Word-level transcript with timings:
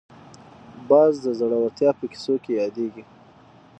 باز 0.89 1.13
د 1.25 1.27
زړورتیا 1.39 1.89
په 1.99 2.05
کیسو 2.11 2.35
کې 2.43 2.51
یادېږي 2.61 3.03